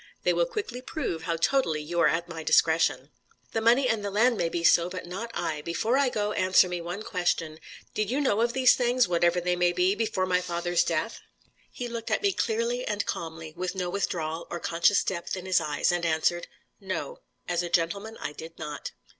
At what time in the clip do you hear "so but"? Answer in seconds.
4.63-5.05